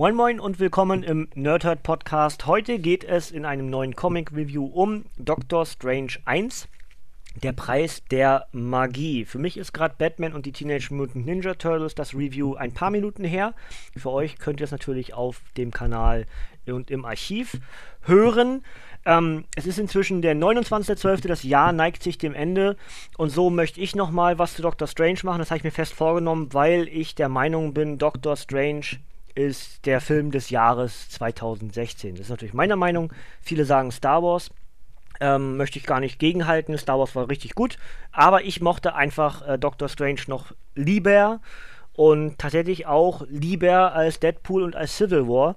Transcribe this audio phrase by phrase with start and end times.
[0.00, 2.46] Moin Moin und willkommen im Nerdhurt Podcast.
[2.46, 6.68] Heute geht es in einem neuen Comic Review um Doctor Strange 1.
[7.42, 9.26] Der Preis der Magie.
[9.26, 12.88] Für mich ist gerade Batman und die Teenage Mutant Ninja Turtles das Review ein paar
[12.88, 13.52] Minuten her.
[13.94, 16.24] Für euch könnt ihr es natürlich auf dem Kanal
[16.66, 17.58] und im Archiv
[18.00, 18.64] hören.
[19.04, 22.78] Ähm, es ist inzwischen der 29.12., das Jahr neigt sich dem Ende
[23.18, 25.40] und so möchte ich nochmal was zu Doctor Strange machen.
[25.40, 28.96] Das habe ich mir fest vorgenommen, weil ich der Meinung bin, Doctor Strange
[29.46, 32.14] ist der Film des Jahres 2016.
[32.14, 33.12] Das ist natürlich meine Meinung.
[33.40, 34.50] Viele sagen Star Wars.
[35.22, 36.76] Ähm, möchte ich gar nicht gegenhalten.
[36.78, 37.78] Star Wars war richtig gut.
[38.12, 41.40] Aber ich mochte einfach äh, Doctor Strange noch lieber
[41.92, 45.56] und tatsächlich auch lieber als Deadpool und als Civil War.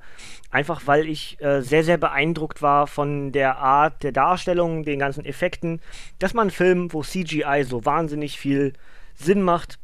[0.51, 5.25] Einfach weil ich äh, sehr, sehr beeindruckt war von der Art der Darstellung, den ganzen
[5.25, 5.79] Effekten,
[6.19, 8.73] dass man einen Film, wo CGI so wahnsinnig viel
[9.15, 9.79] Sinn macht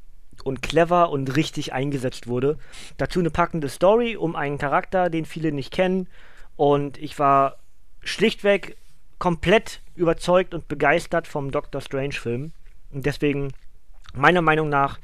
[0.49, 2.57] und clever und richtig eingesetzt wurde.
[2.97, 6.07] Dazu eine packende Story um einen Charakter, den viele nicht kennen.
[6.57, 7.57] Und ich war
[8.01, 8.75] schlichtweg
[9.19, 12.51] komplett überzeugt und begeistert vom Doctor Strange Film.
[12.91, 13.53] Und deswegen,
[14.13, 14.99] meiner Meinung nach,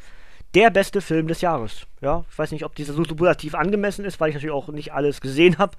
[0.55, 1.85] der beste Film des Jahres.
[2.01, 4.93] Ja, ich weiß nicht, ob dieser so superlativ angemessen ist, weil ich natürlich auch nicht
[4.93, 5.77] alles gesehen habe.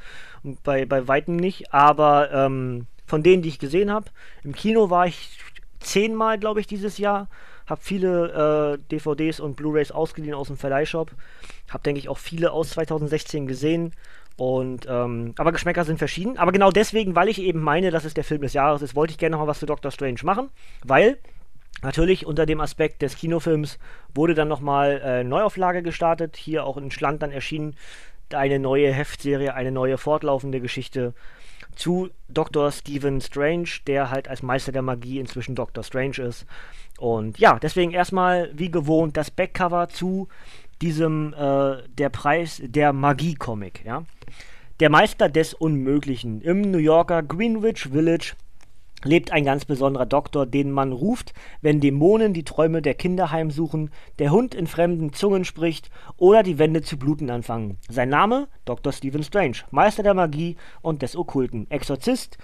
[0.62, 1.72] Bei, bei weitem nicht.
[1.74, 4.10] Aber ähm, von denen, die ich gesehen habe,
[4.44, 5.38] im Kino war ich
[5.80, 7.28] zehnmal, glaube ich, dieses Jahr.
[7.66, 11.10] Habe viele äh, DVDs und Blu-rays ausgeliehen aus dem Verleihshop.
[11.68, 13.92] Habe, denke ich, auch viele aus 2016 gesehen.
[14.36, 16.38] Und, ähm, aber Geschmäcker sind verschieden.
[16.38, 19.12] Aber genau deswegen, weil ich eben meine, dass es der Film des Jahres ist, wollte
[19.12, 20.50] ich gerne noch mal was zu Doctor Strange machen.
[20.84, 21.18] Weil
[21.82, 23.78] Natürlich unter dem Aspekt des Kinofilms
[24.14, 27.76] wurde dann nochmal äh, Neuauflage gestartet, hier auch in Schland dann erschienen
[28.32, 31.14] eine neue Heftserie, eine neue fortlaufende Geschichte
[31.76, 32.72] zu Dr.
[32.72, 35.84] Stephen Strange, der halt als Meister der Magie inzwischen Dr.
[35.84, 36.46] Strange ist.
[36.98, 40.28] Und ja, deswegen erstmal wie gewohnt das Backcover zu
[40.82, 44.04] diesem äh, Der Preis der Magie-Comic, ja.
[44.80, 48.34] Der Meister des Unmöglichen im New Yorker Greenwich Village
[49.04, 51.32] lebt ein ganz besonderer Doktor, den man ruft,
[51.62, 56.58] wenn Dämonen die Träume der Kinder heimsuchen, der Hund in fremden Zungen spricht oder die
[56.58, 57.78] Wände zu bluten anfangen.
[57.88, 58.48] Sein Name?
[58.64, 58.92] Dr.
[58.92, 62.38] Stephen Strange, Meister der Magie und des Okkulten, Exorzist,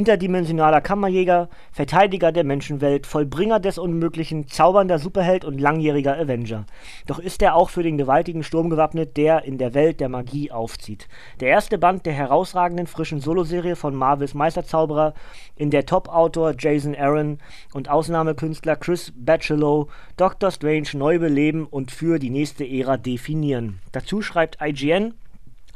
[0.00, 6.64] interdimensionaler Kammerjäger, Verteidiger der Menschenwelt, Vollbringer des Unmöglichen, zaubernder Superheld und langjähriger Avenger.
[7.06, 10.50] Doch ist er auch für den gewaltigen Sturm gewappnet, der in der Welt der Magie
[10.50, 11.06] aufzieht.
[11.40, 15.12] Der erste Band der herausragenden frischen Soloserie von Marvels Meisterzauberer,
[15.54, 17.36] in der Top-Autor Jason Aaron
[17.74, 23.80] und Ausnahmekünstler Chris Bachelot Doctor Strange neu beleben und für die nächste Ära definieren.
[23.92, 25.12] Dazu schreibt IGN,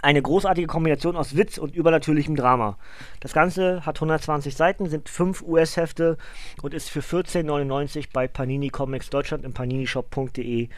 [0.05, 2.77] eine großartige Kombination aus Witz und übernatürlichem Drama.
[3.21, 6.19] Das Ganze hat 120 Seiten, sind 5 US-Hefte
[6.63, 10.69] und ist für 14,99 bei Panini Comics Deutschland im paninishop.de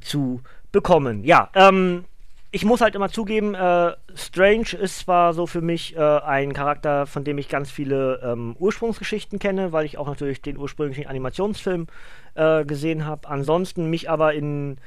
[0.00, 0.40] zu
[0.72, 1.24] bekommen.
[1.24, 2.04] Ja, ähm,
[2.52, 7.06] ich muss halt immer zugeben, äh, Strange ist zwar so für mich äh, ein Charakter,
[7.06, 11.86] von dem ich ganz viele ähm, Ursprungsgeschichten kenne, weil ich auch natürlich den ursprünglichen Animationsfilm
[12.34, 13.28] äh, gesehen habe.
[13.28, 14.78] Ansonsten mich aber in,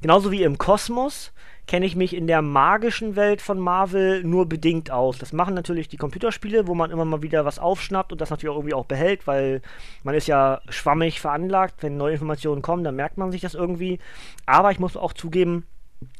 [0.00, 1.32] genauso wie im Kosmos,
[1.66, 5.18] kenne ich mich in der magischen Welt von Marvel nur bedingt aus.
[5.18, 8.52] Das machen natürlich die Computerspiele, wo man immer mal wieder was aufschnappt und das natürlich
[8.52, 9.62] auch irgendwie auch behält, weil
[10.02, 11.82] man ist ja schwammig veranlagt.
[11.82, 14.00] Wenn neue Informationen kommen, dann merkt man sich das irgendwie.
[14.44, 15.66] Aber ich muss auch zugeben,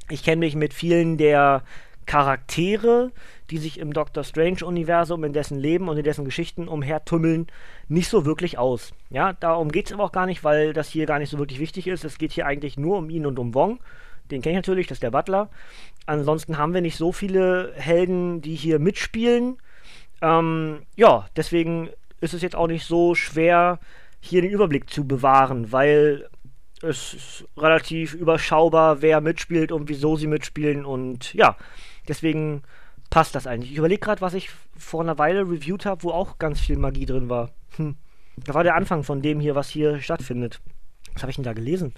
[0.08, 1.62] ich kenne mich mit vielen der
[2.06, 3.12] Charaktere,
[3.50, 7.46] die sich im Doctor Strange-Universum, in dessen Leben und in dessen Geschichten umhertummeln,
[7.88, 8.92] nicht so wirklich aus.
[9.10, 11.60] Ja, darum geht es aber auch gar nicht, weil das hier gar nicht so wirklich
[11.60, 12.04] wichtig ist.
[12.04, 13.78] Es geht hier eigentlich nur um ihn und um Wong.
[14.32, 15.50] Den kenne ich natürlich, das ist der Butler.
[16.06, 19.58] Ansonsten haben wir nicht so viele Helden, die hier mitspielen.
[20.20, 23.78] Ähm, ja, deswegen ist es jetzt auch nicht so schwer,
[24.20, 26.28] hier den Überblick zu bewahren, weil
[26.80, 31.56] es ist relativ überschaubar, wer mitspielt und wieso sie mitspielen und ja,
[32.08, 32.62] deswegen
[33.10, 33.72] passt das eigentlich.
[33.72, 37.06] Ich überlege gerade, was ich vor einer Weile reviewed habe, wo auch ganz viel Magie
[37.06, 37.50] drin war.
[37.76, 37.96] Hm.
[38.36, 40.60] Das war der Anfang von dem hier, was hier stattfindet.
[41.12, 41.92] Was habe ich denn da gelesen?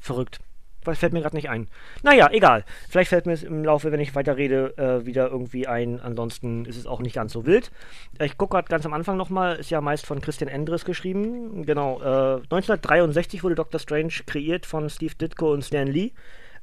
[0.00, 0.38] Verrückt.
[0.84, 1.68] Was fällt mir gerade nicht ein.
[2.02, 2.64] Naja, egal.
[2.88, 6.00] Vielleicht fällt mir es im Laufe, wenn ich weiterrede, äh, wieder irgendwie ein.
[6.00, 7.70] Ansonsten ist es auch nicht ganz so wild.
[8.18, 9.56] Ich gucke gerade ganz am Anfang nochmal.
[9.56, 11.66] Ist ja meist von Christian Endres geschrieben.
[11.66, 12.00] Genau.
[12.00, 16.12] Äh, 1963 wurde Doctor Strange kreiert von Steve Ditko und Stan Lee.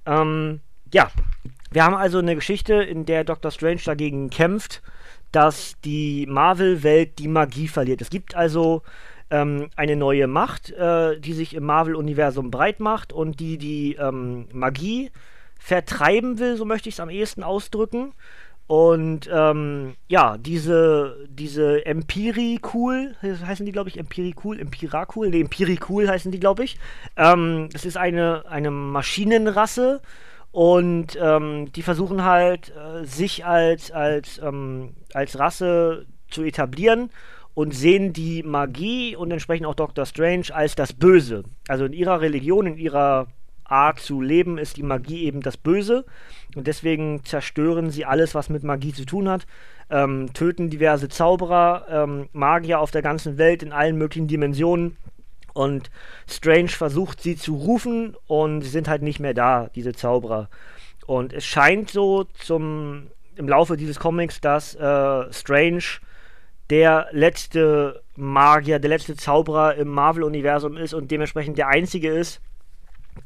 [0.06, 1.12] Ähm, ja.
[1.69, 4.81] Wir haben also eine Geschichte, in der Doctor Strange dagegen kämpft,
[5.31, 8.01] dass die Marvel-Welt die Magie verliert.
[8.01, 8.83] Es gibt also
[9.29, 14.47] ähm, eine neue Macht, äh, die sich im Marvel-Universum breit macht und die die ähm,
[14.51, 15.12] Magie
[15.59, 18.13] vertreiben will, so möchte ich es am ehesten ausdrücken.
[18.68, 26.31] Und ähm, ja, diese, diese Empirikul, heißen die, glaube ich, Empirikul, Empirakul, ne, Empirikul heißen
[26.31, 26.77] die, glaube ich.
[27.15, 30.01] Ähm, das ist eine, eine Maschinenrasse
[30.51, 37.09] Und ähm, die versuchen halt, äh, sich als, als, ähm, als Rasse zu etablieren
[37.57, 40.06] und sehen die Magie und entsprechend auch Dr.
[40.06, 41.44] Strange als das Böse.
[41.68, 43.30] Also in ihrer Religion, in ihrer
[43.63, 46.06] Art zu leben, ist die Magie eben das Böse.
[46.56, 49.48] Und deswegen zerstören sie alles, was mit Magie zu tun hat.
[49.89, 54.95] Ähm, töten diverse Zauberer, ähm, Magier auf der ganzen Welt in allen möglichen Dimensionen.
[55.56, 55.89] Und
[56.27, 60.51] Strange versucht sie zu rufen und sie sind halt nicht mehr da, diese Zauberer.
[61.07, 66.01] Und es scheint so zum, im Laufe dieses Comics, dass äh, Strange
[66.69, 72.41] der letzte Magier, der letzte Zauberer im Marvel-Universum ist und dementsprechend der einzige ist,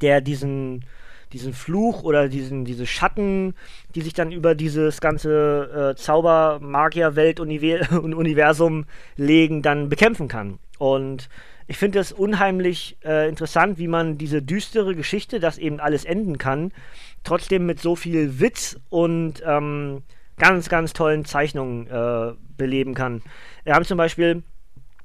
[0.00, 0.84] der diesen,
[1.32, 3.54] diesen Fluch oder diesen, diese Schatten,
[3.94, 8.84] die sich dann über dieses ganze äh, Zauber-Magier-Welt-Universum
[9.16, 10.60] legen, dann bekämpfen kann.
[10.78, 11.28] Und
[11.66, 16.38] ich finde es unheimlich äh, interessant, wie man diese düstere Geschichte, dass eben alles enden
[16.38, 16.70] kann,
[17.24, 20.02] trotzdem mit so viel Witz und ähm,
[20.38, 23.22] ganz, ganz tollen Zeichnungen äh, beleben kann.
[23.64, 24.42] Wir haben zum Beispiel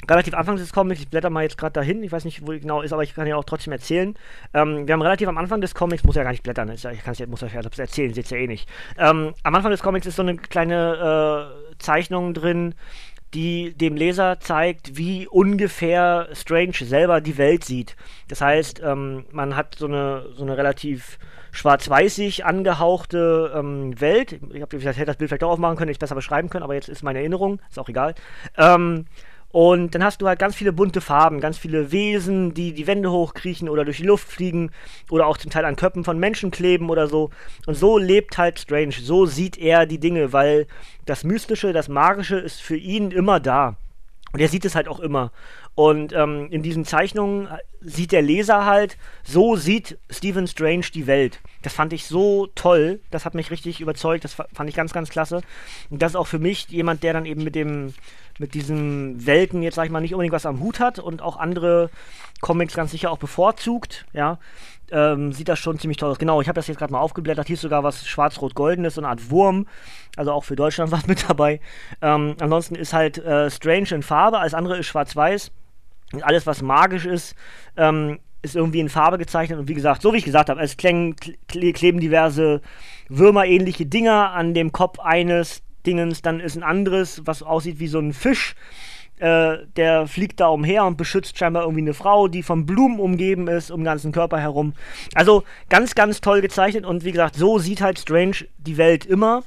[0.10, 2.82] relativ Anfang des Comics, ich blätter mal jetzt gerade dahin, ich weiß nicht, wo genau
[2.82, 4.16] ist, aber ich kann ja auch trotzdem erzählen.
[4.54, 7.04] Ähm, wir haben relativ am Anfang des Comics, muss ja gar nicht blättern, ist, ich
[7.04, 8.70] kann es ja, muss euch ja erzählen, seht ja eh nicht.
[8.98, 12.76] Ähm, am Anfang des Comics ist so eine kleine äh, Zeichnung drin,
[13.38, 17.96] die dem Leser zeigt, wie ungefähr Strange selber die Welt sieht.
[18.30, 21.20] Das heißt, ähm, man hat so eine, so eine relativ
[21.52, 24.40] schwarz-weißig angehauchte ähm, Welt.
[24.54, 26.74] Ich habe hätte das Bild vielleicht auch aufmachen können, hätte ich besser beschreiben können, aber
[26.74, 28.16] jetzt ist meine Erinnerung, ist auch egal.
[28.58, 29.06] Ähm,
[29.50, 33.12] und dann hast du halt ganz viele bunte Farben, ganz viele Wesen, die die Wände
[33.12, 34.72] hochkriechen oder durch die Luft fliegen
[35.10, 37.30] oder auch zum Teil an Köpfen von Menschen kleben oder so.
[37.66, 40.68] Und so lebt halt Strange, so sieht er die Dinge, weil
[41.06, 43.78] das Mystische, das Magische ist für ihn immer da.
[44.34, 45.32] Und er sieht es halt auch immer.
[45.74, 47.48] Und ähm, in diesen Zeichnungen
[47.82, 51.40] sieht der Leser halt, so sieht Stephen Strange die Welt.
[51.62, 55.10] Das fand ich so toll, das hat mich richtig überzeugt, das fand ich ganz, ganz
[55.10, 55.42] klasse.
[55.90, 57.94] Und das ist auch für mich jemand, der dann eben mit dem,
[58.40, 61.38] mit diesen Welten jetzt, sag ich mal, nicht unbedingt was am Hut hat und auch
[61.38, 61.90] andere
[62.42, 64.40] Comics ganz sicher auch bevorzugt, ja,
[64.92, 66.20] ähm, sieht das schon ziemlich toll aus.
[66.20, 67.48] Genau, ich habe das jetzt gerade mal aufgeblättert.
[67.48, 69.68] Hier ist sogar was schwarz-rot-goldenes, so eine Art Wurm.
[70.16, 71.60] Also auch für Deutschland was mit dabei.
[72.02, 75.52] Ähm, ansonsten ist halt äh, Strange in Farbe, alles andere ist schwarz-weiß.
[76.14, 77.36] Und alles, was magisch ist,
[77.76, 79.60] ähm, ist irgendwie in Farbe gezeichnet.
[79.60, 81.16] Und wie gesagt, so wie ich gesagt habe, es kleben
[82.00, 82.62] diverse
[83.10, 86.22] Würmer-ähnliche Dinger an dem Kopf eines Dingens.
[86.22, 88.56] Dann ist ein anderes, was aussieht wie so ein Fisch.
[89.20, 93.48] Äh, der fliegt da umher und beschützt scheinbar irgendwie eine Frau, die von Blumen umgeben
[93.48, 94.74] ist, um den ganzen Körper herum.
[95.16, 99.44] Also ganz, ganz toll gezeichnet und wie gesagt, so sieht halt Strange die Welt immer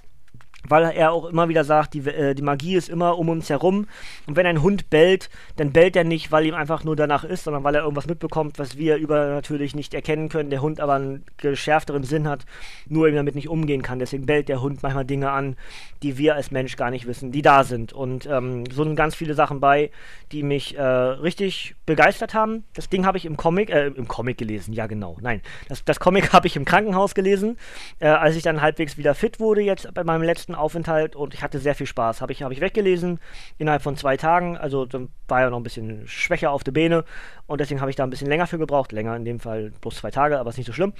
[0.68, 3.86] weil er auch immer wieder sagt, die, äh, die Magie ist immer um uns herum.
[4.26, 7.44] Und wenn ein Hund bellt, dann bellt er nicht, weil ihm einfach nur danach ist,
[7.44, 10.50] sondern weil er irgendwas mitbekommt, was wir übernatürlich nicht erkennen können.
[10.50, 12.44] Der Hund aber einen geschärfteren Sinn hat,
[12.88, 13.98] nur eben damit nicht umgehen kann.
[13.98, 15.56] Deswegen bellt der Hund manchmal Dinge an,
[16.02, 17.92] die wir als Mensch gar nicht wissen, die da sind.
[17.92, 19.90] Und ähm, so sind ganz viele Sachen bei,
[20.32, 22.64] die mich äh, richtig begeistert haben.
[22.74, 25.16] Das Ding habe ich im Comic, äh, im Comic gelesen, ja genau.
[25.20, 27.58] Nein, das, das Comic habe ich im Krankenhaus gelesen,
[27.98, 31.42] äh, als ich dann halbwegs wieder fit wurde jetzt bei meinem letzten Aufenthalt und ich
[31.42, 32.20] hatte sehr viel Spaß.
[32.20, 33.20] Habe ich, hab ich weggelesen
[33.58, 34.56] innerhalb von zwei Tagen.
[34.56, 34.86] Also
[35.28, 37.04] war ja noch ein bisschen schwächer auf der Beine
[37.46, 38.92] und deswegen habe ich da ein bisschen länger für gebraucht.
[38.92, 40.92] Länger in dem Fall bloß zwei Tage, aber ist nicht so schlimm.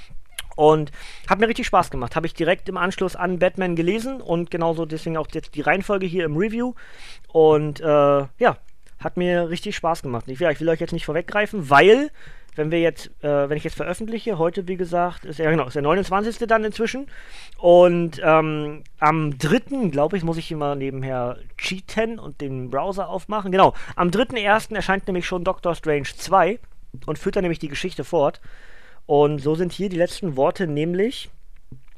[0.57, 0.91] Und
[1.29, 2.17] hat mir richtig Spaß gemacht.
[2.17, 6.07] Habe ich direkt im Anschluss an Batman gelesen und genauso deswegen auch jetzt die Reihenfolge
[6.07, 6.75] hier im Review.
[7.29, 8.57] Und äh, ja,
[8.99, 10.25] hat mir richtig Spaß gemacht.
[10.29, 12.11] Ich will, ich will euch jetzt nicht vorweggreifen, weil
[12.57, 15.75] wenn wir jetzt, äh, wenn ich jetzt veröffentliche, heute wie gesagt, ist ja genau, ist
[15.75, 16.47] der 29.
[16.47, 17.07] dann inzwischen.
[17.59, 19.89] Und ähm, am 3.
[19.91, 23.53] glaube ich, muss ich immer nebenher cheaten und den Browser aufmachen.
[23.53, 24.75] Genau, am 3.1.
[24.75, 26.59] erscheint nämlich schon Doctor Strange 2
[27.07, 28.41] und führt dann nämlich die Geschichte fort.
[29.07, 31.31] Und so sind hier die letzten Worte, nämlich,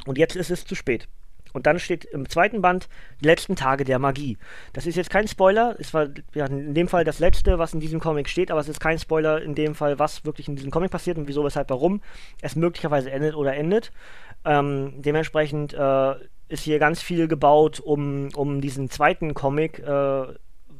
[0.06, 1.08] und jetzt ist es zu spät.
[1.52, 2.88] Und dann steht im zweiten Band
[3.20, 4.38] die letzten Tage der Magie.
[4.72, 5.76] Das ist jetzt kein Spoiler.
[5.78, 8.68] Es war ja, in dem Fall das letzte, was in diesem Comic steht, aber es
[8.68, 11.70] ist kein Spoiler in dem Fall, was wirklich in diesem Comic passiert und wieso, weshalb,
[11.70, 12.00] warum
[12.40, 13.92] es möglicherweise endet oder endet.
[14.44, 16.14] Ähm, dementsprechend äh,
[16.48, 20.24] ist hier ganz viel gebaut, um, um diesen zweiten Comic äh,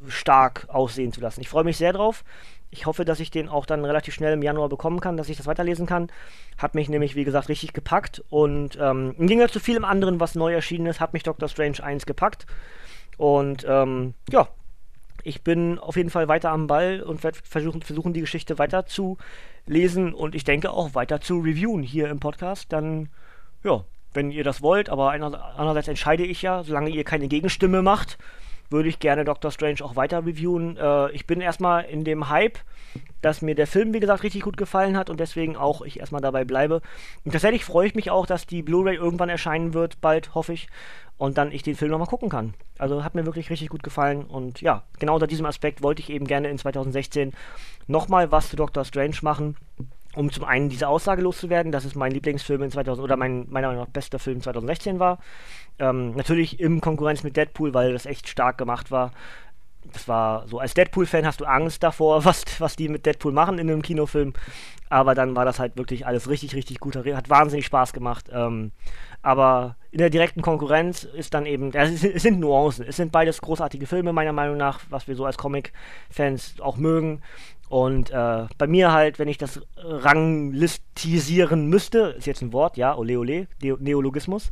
[0.07, 1.41] stark aussehen zu lassen.
[1.41, 2.23] Ich freue mich sehr drauf.
[2.73, 5.37] Ich hoffe, dass ich den auch dann relativ schnell im Januar bekommen kann, dass ich
[5.37, 6.11] das weiterlesen kann.
[6.57, 8.23] Hat mich nämlich, wie gesagt, richtig gepackt.
[8.31, 11.83] Und ähm, im Gegensatz zu vielem anderen, was neu erschienen ist, hat mich Doctor Strange
[11.83, 12.47] 1 gepackt.
[13.17, 14.47] Und ähm, ja,
[15.23, 18.87] ich bin auf jeden Fall weiter am Ball und werde versuchen, versuchen, die Geschichte weiter
[18.87, 19.19] zu
[19.67, 22.73] lesen und ich denke auch weiter zu reviewen hier im Podcast.
[22.73, 23.09] Dann,
[23.63, 28.17] ja, wenn ihr das wollt, aber einerseits entscheide ich ja, solange ihr keine Gegenstimme macht,
[28.73, 30.75] würde ich gerne Doctor Strange auch weiter reviewen.
[30.75, 32.59] Äh, ich bin erstmal in dem Hype,
[33.21, 36.21] dass mir der Film, wie gesagt, richtig gut gefallen hat und deswegen auch ich erstmal
[36.21, 36.81] dabei bleibe.
[37.23, 40.67] Und tatsächlich freue ich mich auch, dass die Blu-ray irgendwann erscheinen wird, bald, hoffe ich,
[41.17, 42.53] und dann ich den Film nochmal gucken kann.
[42.77, 46.09] Also hat mir wirklich richtig gut gefallen und ja, genau unter diesem Aspekt wollte ich
[46.09, 47.31] eben gerne in 2016
[47.87, 49.55] nochmal was zu Doctor Strange machen
[50.15, 53.67] um zum einen diese Aussage loszuwerden, dass es mein Lieblingsfilm in 2000 oder mein meiner
[53.67, 55.19] Meinung nach bester Film 2016 war.
[55.79, 59.11] Ähm, natürlich im Konkurrenz mit Deadpool, weil das echt stark gemacht war
[59.91, 63.59] das war so, als Deadpool-Fan hast du Angst davor, was, was die mit Deadpool machen
[63.59, 64.33] in einem Kinofilm.
[64.89, 66.95] Aber dann war das halt wirklich alles richtig, richtig gut.
[66.95, 68.29] Hat wahnsinnig Spaß gemacht.
[68.31, 68.71] Ähm,
[69.23, 72.85] aber in der direkten Konkurrenz ist dann eben, es, sind Nuancen.
[72.87, 77.21] Es sind beides großartige Filme, meiner Meinung nach, was wir so als Comic-Fans auch mögen.
[77.73, 82.95] Und äh, bei mir halt, wenn ich das ranglistisieren müsste, ist jetzt ein Wort, ja,
[82.95, 84.51] ole ole, Neologismus,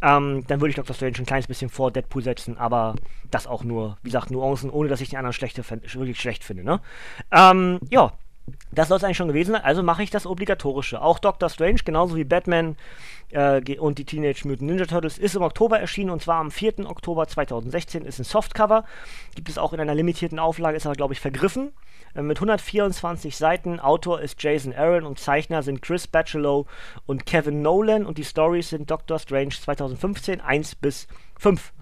[0.00, 0.96] ähm, dann würde ich Dr.
[0.96, 2.94] Strange ein kleines bisschen vor Deadpool setzen, aber
[3.30, 6.64] das auch nur, wie gesagt, Nuancen, ohne dass ich den anderen schlechte, wirklich schlecht finde,
[6.64, 6.80] ne?
[7.30, 8.14] Ähm, ja,
[8.72, 11.00] das soll es eigentlich schon gewesen sein, also mache ich das Obligatorische.
[11.00, 12.76] Auch Doctor Strange, genauso wie Batman
[13.30, 16.90] äh, und die Teenage Mutant Ninja Turtles, ist im Oktober erschienen und zwar am 4.
[16.90, 18.84] Oktober 2016, ist ein Softcover.
[19.34, 21.72] Gibt es auch in einer limitierten Auflage, ist aber, glaube ich, vergriffen.
[22.14, 23.80] Äh, mit 124 Seiten.
[23.80, 26.66] Autor ist Jason Aaron und Zeichner sind Chris Bachelot
[27.06, 31.06] und Kevin Nolan und die Stories sind Doctor Strange 2015 1 bis
[31.38, 31.72] 5.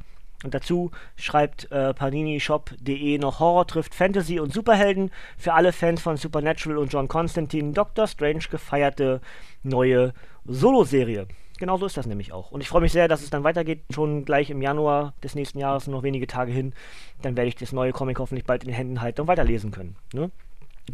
[0.43, 6.17] Und dazu schreibt äh, paninishop.de noch Horror trifft Fantasy und Superhelden für alle Fans von
[6.17, 9.21] Supernatural und John Constantine Doctor Strange gefeierte
[9.63, 10.15] neue
[10.47, 11.27] Solo-Serie.
[11.59, 12.53] Genau so ist das nämlich auch.
[12.53, 15.59] Und ich freue mich sehr, dass es dann weitergeht, schon gleich im Januar des nächsten
[15.59, 16.73] Jahres, noch wenige Tage hin.
[17.21, 19.97] Dann werde ich das neue Comic hoffentlich bald in den Händen halten und weiterlesen können.
[20.15, 20.31] Ne?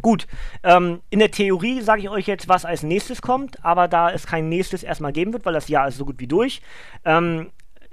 [0.01, 0.27] Gut,
[0.63, 4.27] ähm, in der Theorie sage ich euch jetzt, was als nächstes kommt, aber da es
[4.27, 6.61] kein nächstes erstmal geben wird, weil das Jahr ist so gut wie durch,
[7.05, 7.49] ähm,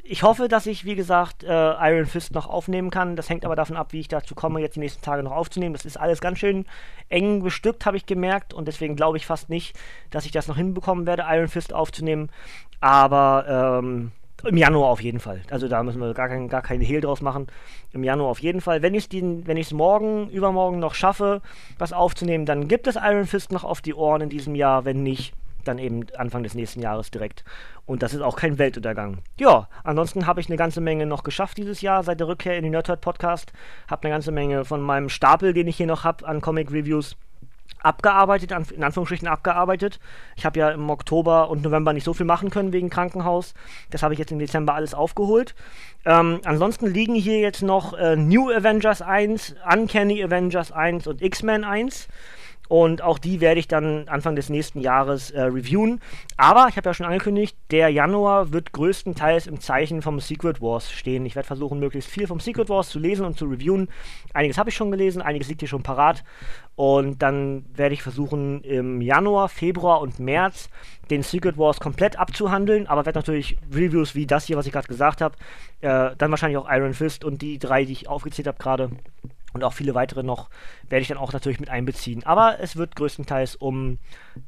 [0.06, 3.16] ich hoffe, dass ich, wie gesagt, äh, Iron Fist noch aufnehmen kann.
[3.16, 5.72] Das hängt aber davon ab, wie ich dazu komme, jetzt die nächsten Tage noch aufzunehmen.
[5.72, 6.66] Das ist alles ganz schön
[7.08, 8.52] eng bestückt, habe ich gemerkt.
[8.52, 9.76] Und deswegen glaube ich fast nicht,
[10.10, 12.28] dass ich das noch hinbekommen werde, Iron Fist aufzunehmen.
[12.80, 14.12] Aber ähm,
[14.44, 15.40] im Januar auf jeden Fall.
[15.50, 17.46] Also da müssen wir gar, kein, gar keine Hehl draus machen.
[17.92, 18.82] Im Januar auf jeden Fall.
[18.82, 21.40] Wenn ich es morgen, übermorgen noch schaffe,
[21.78, 24.84] was aufzunehmen, dann gibt es Iron Fist noch auf die Ohren in diesem Jahr.
[24.84, 25.32] Wenn nicht,
[25.64, 27.44] dann eben Anfang des nächsten Jahres direkt.
[27.86, 29.18] Und das ist auch kein Weltuntergang.
[29.38, 32.62] Ja, ansonsten habe ich eine ganze Menge noch geschafft dieses Jahr seit der Rückkehr in
[32.62, 33.52] den Nerdhurt Podcast.
[33.90, 37.16] Habe eine ganze Menge von meinem Stapel, den ich hier noch habe an Comic Reviews,
[37.84, 40.00] abgearbeitet, in Anführungsstrichen abgearbeitet.
[40.36, 43.54] Ich habe ja im Oktober und November nicht so viel machen können wegen Krankenhaus.
[43.90, 45.54] Das habe ich jetzt im Dezember alles aufgeholt.
[46.06, 51.64] Ähm, ansonsten liegen hier jetzt noch äh, New Avengers 1, Uncanny Avengers 1 und X-Men
[51.64, 52.08] 1.
[52.68, 56.00] Und auch die werde ich dann Anfang des nächsten Jahres äh, reviewen.
[56.36, 60.90] Aber ich habe ja schon angekündigt, der Januar wird größtenteils im Zeichen vom Secret Wars
[60.90, 61.26] stehen.
[61.26, 63.88] Ich werde versuchen, möglichst viel vom Secret Wars zu lesen und zu reviewen.
[64.32, 66.24] Einiges habe ich schon gelesen, einiges liegt hier schon parat.
[66.76, 70.70] Und dann werde ich versuchen, im Januar, Februar und März
[71.10, 72.86] den Secret Wars komplett abzuhandeln.
[72.86, 75.36] Aber werde natürlich Reviews wie das hier, was ich gerade gesagt habe,
[75.82, 78.90] äh, dann wahrscheinlich auch Iron Fist und die drei, die ich aufgezählt habe gerade
[79.54, 80.50] und auch viele weitere noch
[80.88, 82.24] werde ich dann auch natürlich mit einbeziehen.
[82.24, 83.98] Aber es wird größtenteils um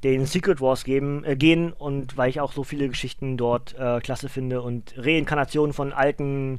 [0.04, 4.00] den Secret Wars geben, äh, gehen und weil ich auch so viele Geschichten dort äh,
[4.00, 6.58] klasse finde und Reinkarnationen von alten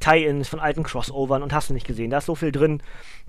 [0.00, 2.10] Tie-Ins, von alten Crossovern und hast du nicht gesehen.
[2.10, 2.82] Da ist so viel drin,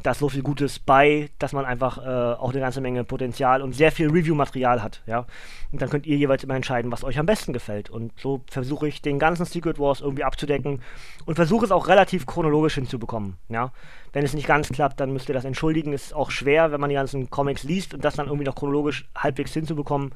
[0.04, 3.62] da ist so viel Gutes bei, dass man einfach äh, auch eine ganze Menge Potenzial
[3.62, 5.26] und sehr viel Review-Material hat, ja.
[5.72, 7.90] Und dann könnt ihr jeweils immer entscheiden, was euch am besten gefällt.
[7.90, 10.82] Und so versuche ich den ganzen Secret Wars irgendwie abzudecken
[11.26, 13.72] und versuche es auch relativ chronologisch hinzubekommen, ja.
[14.14, 15.94] Wenn es nicht ganz klappt, dann müsst ihr das entschuldigen.
[15.94, 19.08] Ist auch schwer, wenn man die ganzen Comics liest und das dann irgendwie noch chronologisch
[19.16, 20.12] halbwegs hinzubekommen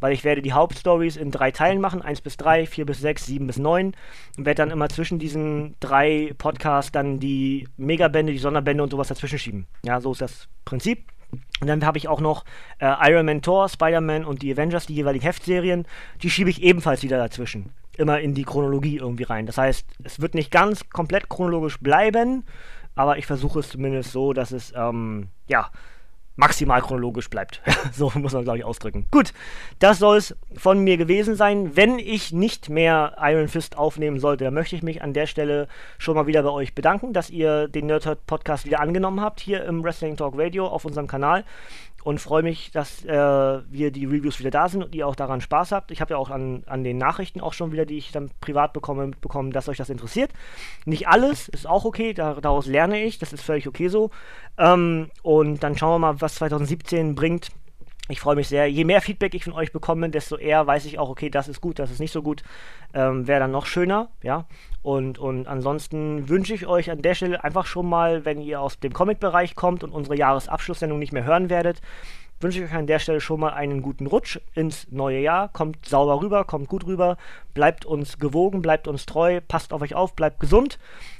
[0.00, 3.26] weil ich werde die Hauptstories in drei Teilen machen, 1 bis 3, 4 bis 6,
[3.26, 3.94] 7 bis 9
[4.36, 9.08] und werde dann immer zwischen diesen drei Podcasts dann die Megabände, die Sonderbände und sowas
[9.08, 9.66] dazwischen schieben.
[9.84, 11.04] Ja, so ist das Prinzip.
[11.60, 12.44] Und dann habe ich auch noch
[12.78, 15.86] äh, Iron Man Thor, Spider-Man und die Avengers, die jeweiligen Heftserien.
[16.22, 17.72] Die schiebe ich ebenfalls wieder dazwischen.
[17.96, 19.46] Immer in die Chronologie irgendwie rein.
[19.46, 22.44] Das heißt, es wird nicht ganz komplett chronologisch bleiben,
[22.94, 25.70] aber ich versuche es zumindest so, dass es, ähm, ja,
[26.40, 27.60] maximal chronologisch bleibt.
[27.92, 29.06] so muss man, glaube ich, ausdrücken.
[29.10, 29.32] Gut,
[29.78, 31.76] das soll es von mir gewesen sein.
[31.76, 35.68] Wenn ich nicht mehr Iron Fist aufnehmen sollte, dann möchte ich mich an der Stelle
[35.98, 39.64] schon mal wieder bei euch bedanken, dass ihr den Nerdhurt Podcast wieder angenommen habt hier
[39.64, 41.44] im Wrestling Talk Radio auf unserem Kanal
[42.02, 45.40] und freue mich, dass äh, wir die Reviews wieder da sind und ihr auch daran
[45.40, 45.90] Spaß habt.
[45.90, 48.72] Ich habe ja auch an, an den Nachrichten auch schon wieder, die ich dann privat
[48.72, 50.32] bekomme, mitbekommen, dass euch das interessiert.
[50.84, 54.10] Nicht alles, ist auch okay, da, daraus lerne ich, das ist völlig okay so.
[54.58, 57.48] Ähm, und dann schauen wir mal, was 2017 bringt
[58.08, 58.66] Ich freue mich sehr.
[58.68, 61.60] Je mehr Feedback ich von euch bekomme, desto eher weiß ich auch, okay, das ist
[61.60, 62.42] gut, das ist nicht so gut.
[62.92, 64.46] Ähm, Wäre dann noch schöner, ja.
[64.82, 68.80] Und, und ansonsten wünsche ich euch an der Stelle einfach schon mal, wenn ihr aus
[68.80, 71.80] dem Comic-Bereich kommt und unsere Jahresabschlusssendung nicht mehr hören werdet,
[72.40, 75.48] wünsche ich euch an der Stelle schon mal einen guten Rutsch ins neue Jahr.
[75.52, 77.16] Kommt sauber rüber, kommt gut rüber,
[77.54, 80.78] bleibt uns gewogen, bleibt uns treu, passt auf euch auf, bleibt gesund.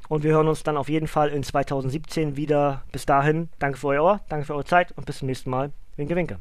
[0.08, 2.82] Und wir hören uns dann auf jeden Fall in 2017 wieder.
[2.90, 5.70] Bis dahin, danke für euer Ohr, danke für eure Zeit und bis zum nächsten Mal.
[5.96, 6.40] Winke, winke.